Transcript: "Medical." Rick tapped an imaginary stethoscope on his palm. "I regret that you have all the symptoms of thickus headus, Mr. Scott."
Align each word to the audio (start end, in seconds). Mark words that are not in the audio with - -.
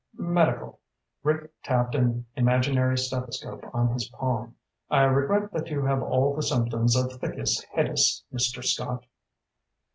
"Medical." 0.17 0.79
Rick 1.21 1.51
tapped 1.61 1.93
an 1.93 2.25
imaginary 2.35 2.97
stethoscope 2.97 3.63
on 3.71 3.89
his 3.93 4.09
palm. 4.09 4.55
"I 4.89 5.03
regret 5.03 5.51
that 5.51 5.67
you 5.67 5.85
have 5.85 6.01
all 6.01 6.35
the 6.35 6.41
symptoms 6.41 6.95
of 6.95 7.11
thickus 7.21 7.63
headus, 7.75 8.23
Mr. 8.33 8.65
Scott." 8.65 9.05